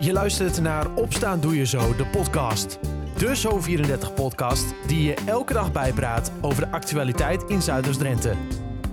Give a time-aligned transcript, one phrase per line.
[0.00, 2.78] Je luistert naar Opstaan Doe Je Zo, de podcast.
[3.16, 8.34] De Zo34-podcast die je elke dag bijpraat over de actualiteit in Zuiders-Drenthe.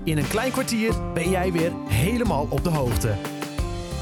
[0.03, 3.34] In een klein kwartier ben jij weer helemaal op de hoogte.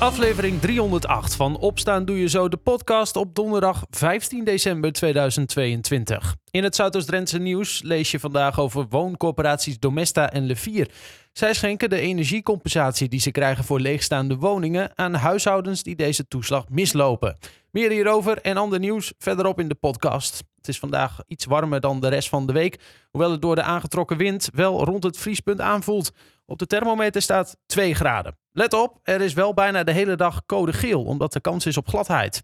[0.04, 6.36] Aflevering 308 van Opstaan Doe Je Zo, de podcast op donderdag 15 december 2022.
[6.52, 10.92] In het Zuidoost-Drentse nieuws lees je vandaag over wooncorporaties Domesta en Levier.
[11.32, 16.70] Zij schenken de energiecompensatie die ze krijgen voor leegstaande woningen aan huishoudens die deze toeslag
[16.70, 17.38] mislopen.
[17.71, 20.43] Meer hierover en ander nieuws verderop in de podcast.
[20.57, 22.79] Het is vandaag iets warmer dan de rest van de week,
[23.11, 26.11] hoewel het door de aangetrokken wind wel rond het vriespunt aanvoelt.
[26.46, 28.38] Op de thermometer staat 2 graden.
[28.52, 31.78] Let op, er is wel bijna de hele dag code geel, omdat de kans is
[31.78, 32.44] op gladheid.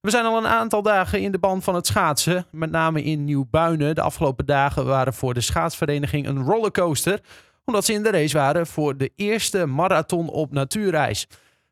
[0.00, 3.24] We zijn al een aantal dagen in de band van het schaatsen, met name in
[3.24, 3.94] Nieuw-Buinen.
[3.94, 7.20] De afgelopen dagen waren voor de schaatsvereniging een rollercoaster,
[7.64, 11.26] omdat ze in de race waren voor de eerste marathon op natuurreis.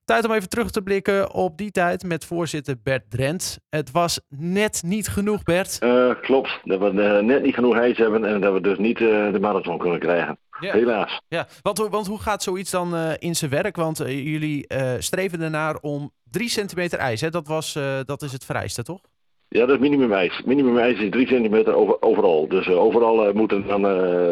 [0.06, 3.58] Tijd om even terug te blikken op die tijd met voorzitter Bert Drent.
[3.68, 5.78] Het was net niet genoeg, Bert.
[5.82, 9.00] Uh, klopt, dat we uh, net niet genoeg ijs hebben en dat we dus niet
[9.00, 10.38] uh, de marathon kunnen krijgen.
[10.60, 10.72] Ja.
[10.72, 11.20] Helaas.
[11.28, 13.76] Ja, want, want hoe gaat zoiets dan in zijn werk?
[13.76, 14.66] Want jullie
[14.98, 17.20] streven ernaar om 3 centimeter ijs.
[17.20, 17.30] Hè?
[17.30, 19.00] Dat, was, dat is het vereiste, toch?
[19.48, 20.42] Ja, dat is minimum ijs.
[20.44, 22.48] Minimum ijs is 3 centimeter over, overal.
[22.48, 23.82] Dus overal moeten dan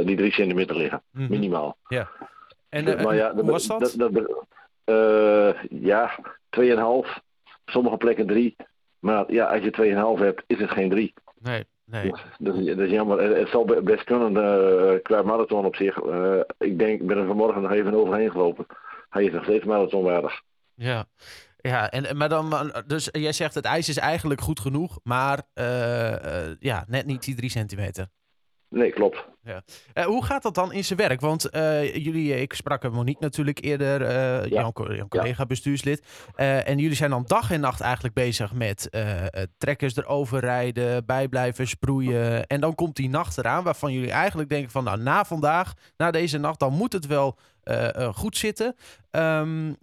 [0.06, 1.02] die 3 centimeter liggen.
[1.10, 1.30] Mm -hmm.
[1.30, 1.76] Minimaal.
[1.88, 2.10] Ja.
[2.68, 3.94] En maar, ja, hoe was dat?
[3.96, 4.46] dat, dat
[5.68, 6.18] ja,
[6.50, 7.22] 2,5.
[7.64, 8.56] Sommige plekken 3.
[8.98, 11.14] Maar ja, als je 2,5 hebt, is het geen 3.
[11.38, 12.10] Nee, nee.
[12.10, 13.36] Dus, dat, is, dat is jammer.
[13.36, 16.02] Het, zal best kunnen uh, qua marathon op zich.
[16.02, 18.66] Uh, ik denk, ik ben er vanmorgen nog even overheen gelopen.
[19.10, 20.42] Hij is nog steeds marathonwaardig.
[20.74, 21.04] Ja.
[21.56, 25.42] Ja, en, maar dan, dus jij zegt het ijs is eigenlijk goed genoeg, maar
[26.58, 28.08] ja, net niet die 3 centimeter.
[28.74, 29.24] Nee, klopt.
[29.44, 29.62] Ja.
[29.94, 31.20] Uh, hoe gaat dat dan in zijn werk?
[31.20, 34.46] Want uh, jullie, ik sprak Monique natuurlijk eerder, uh, ja.
[34.46, 35.46] jouw, jouw collega ja.
[35.46, 36.02] bestuurslid.
[36.36, 38.88] en jullie zijn dan dag en nacht eigenlijk bezig met
[39.58, 42.46] trekkers erover rijden, bijblijven, sproeien.
[42.46, 46.10] En dan komt die nacht eraan waarvan jullie eigenlijk denken van nou, na vandaag, na
[46.10, 47.38] deze nacht, dan moet het wel
[48.14, 48.76] goed zitten.
[49.10, 49.76] Um,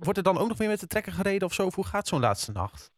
[0.00, 1.66] wordt er dan ook nog weer met de trekker gereden of zo?
[1.66, 2.94] Of hoe gaat zo'n laatste nacht?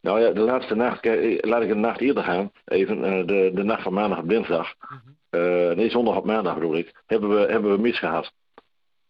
[0.00, 2.52] Nou ja, de laatste nacht, kijk, laat ik een nacht eerder gaan.
[2.64, 4.74] Even, uh, de, de nacht van maandag op dinsdag.
[4.88, 5.76] Mm -hmm.
[5.76, 7.02] nee, zondag op maandag bedoel ik.
[7.06, 8.32] Hebben we, hebben we mis gehad.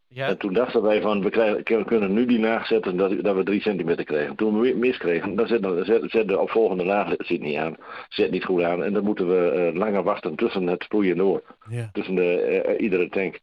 [0.09, 0.29] Ja.
[0.29, 3.37] En toen dachten wij van, we, krijgen, we kunnen nu die nacht zetten dat, dat
[3.37, 4.37] we drie centimeter kregen.
[4.37, 7.77] Toen we mis kregen, dan zet, zet, zet de opvolgende laag zit niet aan.
[8.09, 8.85] Zet niet goed aan.
[8.85, 11.43] En dan moeten we uh, langer wachten tussen het sproeien door.
[11.69, 11.89] Ja.
[11.93, 13.41] Tussen de, iedere tank.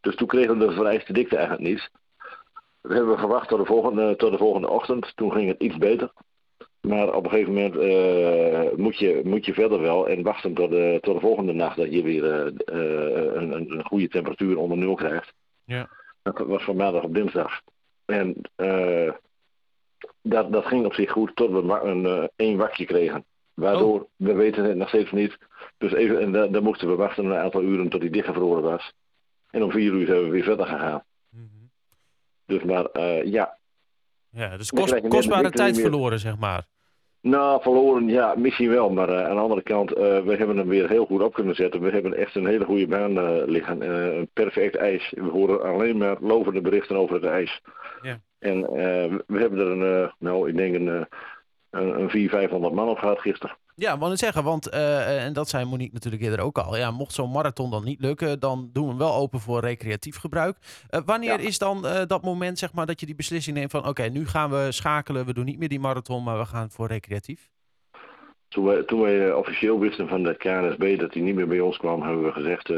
[0.00, 1.90] Dus toen kregen we de vereiste dikte eigenlijk niet.
[2.80, 5.12] We hebben gewacht tot de, volgende, tot de volgende ochtend.
[5.16, 6.12] Toen ging het iets beter.
[6.88, 10.70] Maar op een gegeven moment uh, moet, je, moet je verder wel en wachten tot
[10.70, 14.78] de, tot de volgende nacht dat je weer uh, uh, een, een goede temperatuur onder
[14.78, 15.32] nul krijgt.
[15.64, 15.88] Ja.
[16.22, 17.60] Dat was van maandag op dinsdag.
[18.04, 18.34] En
[20.22, 23.24] dat, dat ging op zich goed tot we een één wakje kregen.
[23.54, 24.08] Waardoor, oh.
[24.16, 25.38] we weten het nog steeds niet.
[25.78, 28.92] Dus even, en dan da moesten we wachten een aantal uren tot hij dichtgevroren was.
[29.50, 31.04] En om vier uur zijn we weer verder gegaan.
[31.30, 31.70] Mm -hmm.
[32.46, 33.58] Dus maar ja,
[34.32, 36.66] ja, dus kost, kostbare tijd verloren, zeg maar.
[37.20, 38.90] Nou, verloren, ja, misschien wel.
[38.90, 41.54] Maar uh, aan de andere kant, uh, we hebben hem weer heel goed op kunnen
[41.54, 41.80] zetten.
[41.80, 43.80] We hebben echt een hele goede baan uh, liggen.
[43.80, 45.12] een perfect ijs.
[45.16, 47.60] We horen alleen maar lovende berichten over het ijs.
[48.02, 48.20] Ja.
[48.38, 48.60] En
[49.26, 53.20] we hebben er een, nou, ik denk een, een, een 400, 500 man op gehad
[53.20, 53.56] gisteren.
[53.74, 56.76] Ja, wou zeggen, want, en dat zei Monique natuurlijk eerder ook al.
[56.76, 60.16] Ja, mocht zo'n marathon dan niet lukken, dan doen we hem wel open voor recreatief
[60.16, 60.56] gebruik.
[60.90, 61.46] Uh, wanneer ja.
[61.46, 63.80] is dan uh, dat moment, zeg maar, dat je die beslissing neemt van...
[63.80, 66.70] oké, okay, nu gaan we schakelen, we doen niet meer die marathon, maar we gaan
[66.70, 67.50] voor recreatief?
[68.48, 71.76] Toen wij, toen wij officieel wisten van de KNSB dat hij niet meer bij ons
[71.76, 72.68] kwam, hebben we gezegd...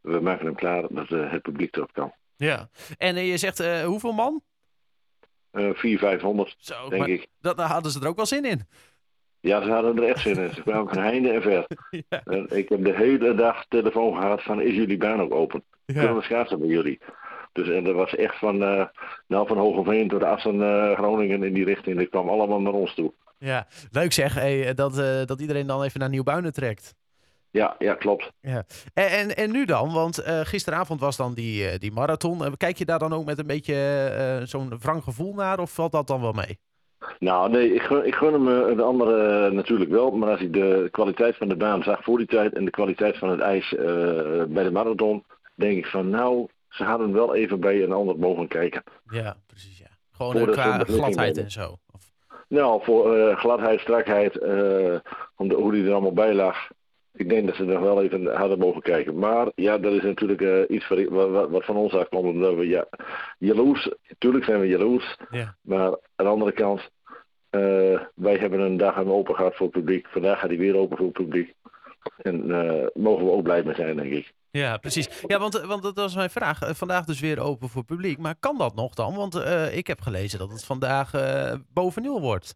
[0.00, 2.12] We maken hem klaar dat het publiek erop kan.
[2.36, 4.42] Ja, en je zegt hoeveel man?
[5.52, 7.26] 400, 500, Zo, denk ik.
[7.40, 8.66] Dat, daar hadden ze er ook wel zin in.
[9.44, 10.54] Ja, ze hadden er echt zin in.
[10.54, 11.66] Ze kwamen van heinde en ver.
[12.08, 12.22] Ja.
[12.24, 15.64] En ik heb de hele dag telefoon gehad van, is jullie baan ook open?
[15.84, 15.94] Ja.
[15.94, 17.00] Kunnen we schaatsen bij jullie?
[17.52, 18.84] Dus en dat was echt van, uh,
[19.26, 21.98] nou, van Hogeveen tot Assen, uh, Groningen in die richting.
[21.98, 23.12] Dat kwam allemaal naar ons toe.
[23.38, 26.94] Ja, leuk zeg, hey, dat, uh, dat iedereen dan even naar Nieuwbuinen trekt.
[27.50, 28.32] Ja, ja, klopt.
[28.40, 28.64] Ja.
[28.94, 29.92] En, en, en nu dan?
[29.92, 32.56] Want gisteravond was dan die, die marathon.
[32.56, 35.58] Kijk je daar dan ook met een beetje zo'n wrang gevoel naar?
[35.58, 36.58] Of valt dat dan wel mee?
[37.18, 40.10] Nou, nee, ik gun, ik gun hem de andere natuurlijk wel.
[40.10, 43.18] Maar als ik de kwaliteit van de baan zag voor die tijd en de kwaliteit
[43.18, 43.80] van het ijs uh,
[44.48, 45.24] bij de marathon,
[45.54, 48.82] denk ik van nou, ze hadden wel even bij een ander mogen kijken.
[49.10, 49.78] Ja, precies.
[49.78, 49.88] Ja.
[50.12, 51.76] Gewoon uh, qua gladheid en zo.
[51.92, 52.00] Of...
[52.48, 54.38] Nou, voor uh, gladheid, strakheid,
[55.36, 56.68] om de, hoe die er allemaal bij lag.
[57.16, 59.18] Ik denk dat ze nog wel even harder mogen kijken.
[59.18, 62.24] Maar ja, dat is natuurlijk uh, iets wat, wat, wat, van ons afkomt.
[62.24, 62.86] Omdat we ja,
[63.38, 65.16] jaloers, natuurlijk zijn we jaloers.
[65.30, 65.56] Ja.
[65.60, 66.80] Maar aan de andere kant,
[67.50, 70.06] uh, wij hebben een dag aan open gehad voor het publiek.
[70.08, 71.54] Vandaag gaat hij weer open voor het publiek.
[72.16, 74.32] En uh, mogen we ook blij mee zijn, denk ik.
[74.50, 75.22] Ja, precies.
[75.26, 76.76] Ja, want, want dat was mijn vraag.
[76.76, 78.18] Vandaag dus weer open voor publiek.
[78.18, 79.14] Maar kan dat nog dan?
[79.14, 79.34] Want
[79.72, 81.10] ik heb gelezen dat het vandaag
[81.72, 82.54] boven nul wordt.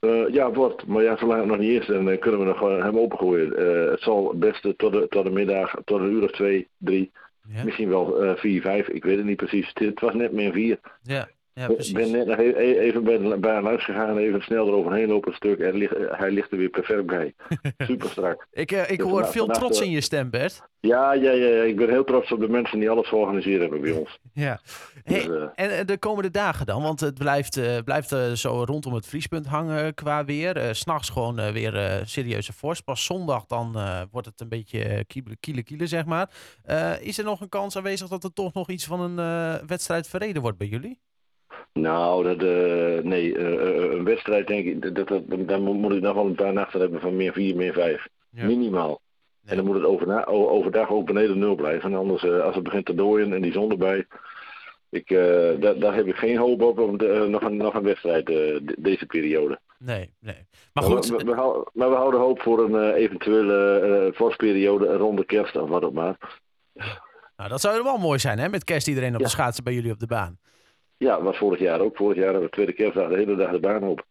[0.00, 0.86] Uh, ja, wordt.
[0.86, 3.50] Maar ja, zolang het nog niet is, dan kunnen we nog hem opengooien.
[3.90, 7.10] het zal best tot de, tot de middag, tot een uur of twee, drie.
[7.48, 7.64] Ja.
[7.64, 8.88] Misschien wel vier, vijf.
[8.88, 9.70] Ik weet het niet precies.
[9.74, 10.78] Het was net meer vier.
[11.02, 11.28] Ja.
[11.54, 11.88] Ja, precies.
[11.88, 15.58] Ik ben net nog even bij, bij langs gegaan, even snel eroverheen lopen een stuk.
[15.58, 17.34] En ligt, hij ligt er weer perfect bij.
[17.78, 18.46] Super strak.
[18.52, 20.68] ik uh, ik dus hoor veel trots in je stem, Bert.
[20.80, 23.92] Ja, ja, ja, ik ben heel trots op de mensen die alles georganiseerd hebben bij
[23.92, 24.18] ons.
[24.32, 24.60] Ja.
[25.04, 26.82] Hey, dus, uh, en de komende dagen dan?
[26.82, 30.74] Want het blijft, uh, blijft zo rondom het vriespunt hangen qua weer.
[30.74, 32.84] S S'nachts gewoon weer serieuze vorst.
[32.84, 33.78] Pas zondag dan
[34.10, 35.04] wordt het een beetje
[35.40, 36.30] kiele kiele, zeg maar.
[37.00, 40.42] is er nog een kans aanwezig dat er toch nog iets van een wedstrijd verreden
[40.42, 41.00] wordt bij jullie?
[41.72, 46.14] Nou, dat, uh, nee, uh, een wedstrijd denk ik, dat, dat, dan moet ik nog
[46.14, 48.08] wel een paar nachten hebben van meer 4, meer 5.
[48.30, 48.46] Ja.
[48.46, 48.88] Minimaal.
[48.88, 49.50] Nee.
[49.50, 51.90] En dan moet het overna, overdag ook beneden nul blijven.
[51.90, 54.06] En anders, uh, als het begint te dooien en die zon erbij,
[54.90, 55.08] ik,
[55.60, 58.74] daar, daar heb ik geen hoop op om de, nog, een, nog een wedstrijd de,
[58.78, 59.60] deze periode.
[59.78, 60.46] Nee, nee.
[60.72, 61.10] Maar goed.
[61.10, 65.56] Maar we, we, houden, maar we houden hoop voor een eventuele vorstperiode rond de kerst
[65.56, 66.40] of wat ook maar.
[67.40, 68.48] Nou, dat zou wel mooi zijn, hè?
[68.48, 69.24] Met kerst iedereen op ja.
[69.24, 70.38] de schaatsen bij jullie op de baan.
[71.06, 71.96] Ja, was vorig jaar ook.
[71.96, 74.04] Vorig jaar hebben we tweede kerstdag de hele dag de baan op.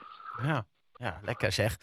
[0.44, 0.66] Ja,
[0.96, 1.78] ja lekker zeg.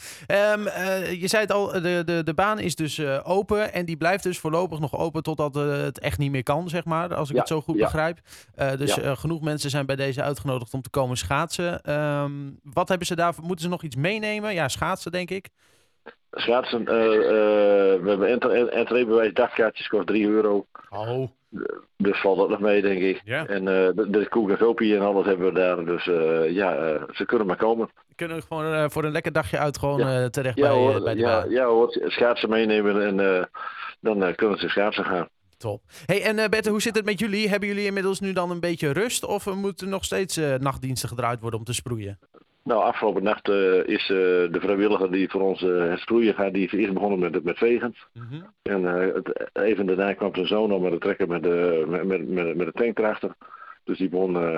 [0.54, 3.84] Um, uh, je zei het al, de, de, de baan is dus uh, open en
[3.84, 7.14] die blijft dus voorlopig nog open totdat uh, het echt niet meer kan, zeg maar,
[7.14, 7.84] als ik ja, het zo goed ja.
[7.84, 8.18] begrijp.
[8.78, 9.14] dus ja.
[9.14, 11.92] genoeg mensen zijn bij deze uitgenodigd om te komen schaatsen.
[11.92, 13.44] Um, wat hebben ze daarvoor?
[13.44, 14.54] Moeten ze nog iets meenemen?
[14.54, 15.48] Ja, schaatsen denk ik.
[16.38, 20.66] Schaatsen, we hebben entreebewijs dagkaartjes kost 3 euro.
[20.90, 21.28] Oh.
[21.96, 23.20] Dus valt dat nog mee, denk ik.
[23.24, 23.46] Ja.
[23.46, 25.84] En uh, de, koek en en alles hebben we daar.
[25.84, 27.90] Dus uh, ja, uh, ze kunnen maar komen.
[28.14, 30.28] Kunnen gewoon voor een lekker dagje uit gewoon ja.
[30.28, 31.50] terecht ja, bij, hoor, bij de ja, baan.
[31.50, 33.48] Ja hoor, schaatsen meenemen en
[34.00, 35.28] dan kunnen ze schaatsen gaan.
[35.58, 35.82] Top.
[36.06, 37.48] Hey, en uh, Bette, hoe zit het met jullie?
[37.48, 39.24] Hebben jullie inmiddels nu dan een beetje rust?
[39.24, 42.18] Of moeten nog steeds nachtdiensten gedraaid worden om te sproeien?
[42.66, 44.16] Nou, afgelopen nacht uh, is uh,
[44.52, 47.58] de vrijwilliger die voor ons uh, het sproeien gaat, die is eerst begonnen met, met
[47.58, 47.94] vegen.
[48.12, 48.46] Mm -hmm.
[48.62, 52.56] En het, even daarna kwam zijn zoon al met het trekken met de, met, met,
[52.56, 53.34] met, de tanktrachter.
[53.84, 54.10] Dus die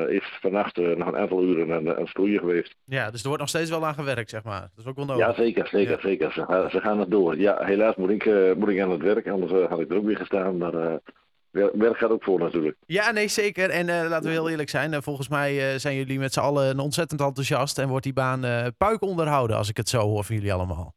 [0.08, 2.74] is vannacht nog een aantal uren aan, aan het sproeien geweest.
[2.84, 4.60] Ja, dus er wordt nog steeds wel aan gewerkt, zeg maar.
[4.60, 5.26] Dat is ook wel nodig.
[5.26, 6.00] Ja, zeker, zeker, ja.
[6.00, 6.32] zeker.
[6.32, 7.36] Ze, gaan, ze gaan het door.
[7.36, 10.16] Ja, helaas moet ik, moet ik aan het werk, anders had ik er ook weer
[10.16, 10.56] gestaan.
[10.56, 11.00] Maar
[11.50, 12.76] werk gaat ook voor natuurlijk.
[12.86, 13.70] Ja, nee, zeker.
[13.70, 14.92] En uh, laten we heel eerlijk zijn.
[14.92, 17.78] Uh, volgens mij uh, zijn jullie met z'n allen ontzettend enthousiast.
[17.78, 20.94] En wordt die baan puik onderhouden als ik het zo hoor van jullie allemaal.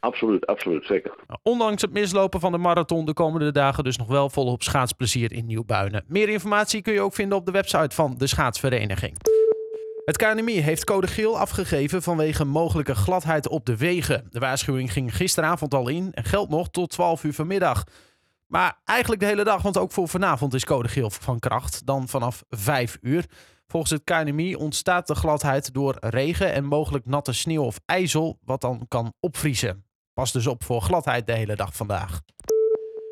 [0.00, 1.14] Absoluut, absoluut, zeker.
[1.26, 5.32] Nou, ondanks het mislopen van de marathon de komende dagen dus nog wel volop schaatsplezier
[5.32, 6.04] in Nieuwbuinen.
[6.06, 9.16] Meer informatie kun je ook vinden op de website van de schaatsvereniging.
[10.04, 14.26] Het KNMI heeft code geel afgegeven vanwege mogelijke gladheid op de wegen.
[14.30, 17.84] De waarschuwing ging gisteravond al in en geldt nog tot 12 uur vanmiddag.
[18.54, 21.86] Maar eigenlijk de hele dag, want ook voor vanavond is code geel van kracht.
[21.86, 23.24] Dan vanaf 5 uur.
[23.66, 28.60] Volgens het KNMI ontstaat de gladheid door regen en mogelijk natte sneeuw of ijzel, wat
[28.60, 29.84] dan kan opvriezen.
[30.12, 32.20] Pas dus op voor gladheid de hele dag vandaag.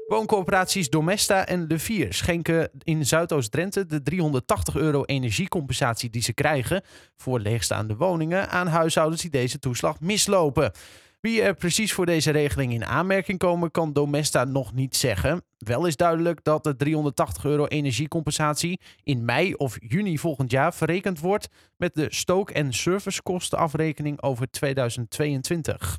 [0.07, 6.83] Wooncoöperaties Domesta en De Vier schenken in Zuidoost-Drenthe de 380 euro energiecompensatie die ze krijgen
[7.17, 10.73] voor leegstaande woningen aan huishoudens die deze toeslag mislopen.
[11.23, 15.43] Wie er precies voor deze regeling in aanmerking komen, kan Domesta nog niet zeggen.
[15.59, 21.21] Wel is duidelijk dat de 380 euro energiecompensatie in mei of juni volgend jaar verrekend
[21.21, 25.99] wordt met de stook- en servicekostenafrekening over 2022.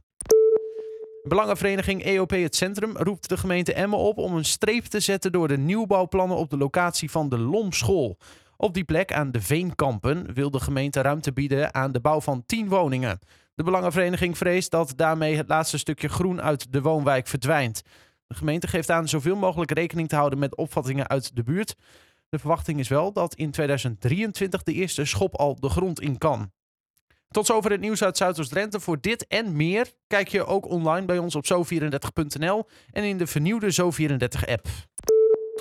[1.24, 5.48] Belangenvereniging EOP Het Centrum roept de gemeente Emmen op om een streep te zetten door
[5.48, 8.18] de nieuwbouwplannen op de locatie van de Lomschool.
[8.58, 12.44] Op die plek aan de Veenkampen wil de gemeente ruimte bieden aan de bouw van
[12.46, 13.20] 10 woningen.
[13.56, 17.82] De Belangenvereniging vreest dat daarmee het laatste stukje groen uit de woonwijk verdwijnt.
[18.28, 21.76] De gemeente geeft aan zoveel mogelijk rekening te houden met opvattingen uit de buurt.
[22.30, 26.52] De verwachting is wel dat in 2023 de eerste schop al de grond in kan.
[27.28, 28.80] Tot zover het nieuws uit Zuidoost-Drenthe.
[28.80, 33.28] Voor dit en meer kijk je ook online bij ons op zo34.nl en in de
[33.28, 34.68] vernieuwde Zo34-app.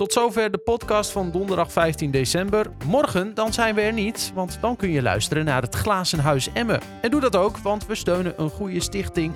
[0.03, 2.69] Tot zover de podcast van donderdag 15 december.
[2.85, 6.49] Morgen dan zijn we er niet, want dan kun je luisteren naar het Glazen Huis
[6.53, 6.81] Emmen.
[7.01, 9.33] En doe dat ook, want we steunen een goede stichting.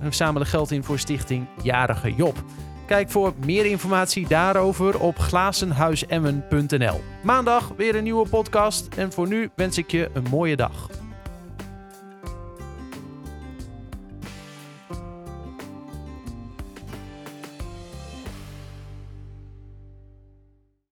[0.00, 2.42] We zamelen geld in voor stichting Jarige Job.
[2.86, 7.00] Kijk voor meer informatie daarover op glazenhuisemmen.nl.
[7.22, 11.03] Maandag weer een nieuwe podcast en voor nu wens ik je een mooie dag.